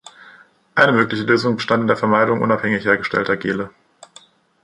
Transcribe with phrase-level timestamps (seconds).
[0.73, 3.69] Eine mögliche Lösung bestand in der Vermeidung unabhängig hergestellter Gele.